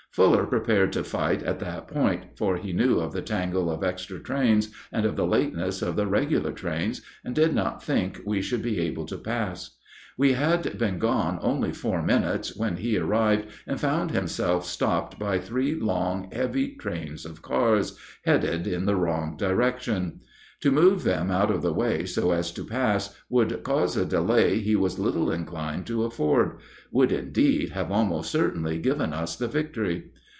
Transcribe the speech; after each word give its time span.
Fuller 0.13 0.45
prepared 0.45 0.91
to 0.91 1.05
fight 1.05 1.41
at 1.41 1.59
that 1.61 1.87
point, 1.87 2.23
for 2.37 2.57
he 2.57 2.73
knew 2.73 2.99
of 2.99 3.13
the 3.13 3.21
tangle 3.21 3.71
of 3.71 3.81
extra 3.81 4.19
trains, 4.19 4.69
and 4.91 5.05
of 5.05 5.15
the 5.15 5.25
lateness 5.25 5.81
of 5.81 5.95
the 5.95 6.05
regular 6.05 6.51
trains, 6.51 7.01
and 7.23 7.33
did 7.33 7.55
not 7.55 7.81
think 7.81 8.19
we 8.25 8.41
should 8.41 8.61
be 8.61 8.77
able 8.81 9.05
to 9.05 9.17
pass. 9.17 9.77
We 10.17 10.33
had 10.33 10.77
been 10.77 10.99
gone 10.99 11.39
only 11.41 11.71
four 11.71 12.01
minutes 12.03 12.53
when 12.57 12.75
he 12.75 12.97
arrived 12.97 13.47
and 13.65 13.79
found 13.79 14.11
himself 14.11 14.65
stopped 14.65 15.17
by 15.17 15.39
three 15.39 15.75
long, 15.75 16.29
heavy 16.33 16.75
trains 16.75 17.25
of 17.25 17.41
cars, 17.41 17.97
headed 18.25 18.67
in 18.67 18.83
the 18.83 18.97
wrong 18.97 19.37
direction. 19.37 20.19
To 20.59 20.69
move 20.71 21.03
them 21.03 21.31
out 21.31 21.49
of 21.49 21.63
the 21.63 21.73
way 21.73 22.05
so 22.05 22.33
as 22.33 22.51
to 22.51 22.63
pass 22.63 23.17
would 23.31 23.63
cause 23.63 23.97
a 23.97 24.05
delay 24.05 24.59
he 24.59 24.75
was 24.75 24.99
little 24.99 25.31
inclined 25.31 25.87
to 25.87 26.03
afford 26.03 26.59
would, 26.91 27.11
indeed, 27.11 27.69
have 27.71 27.91
almost 27.91 28.29
certainly 28.29 28.77
given 28.77 29.11
us 29.11 29.35
the 29.35 29.47
victory. 29.47 30.11